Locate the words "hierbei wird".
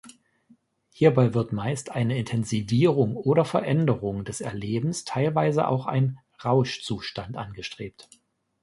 0.89-1.53